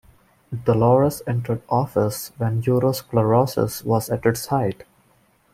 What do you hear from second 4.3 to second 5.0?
height.